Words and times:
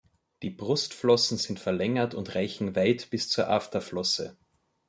Die 0.41 0.49
Brustflossen 0.49 1.37
sind 1.37 1.59
verlängert 1.59 2.15
und 2.15 2.33
reichen 2.33 2.75
weit 2.75 3.11
bis 3.11 3.29
zur 3.29 3.51
Afterflosse. 3.51 4.35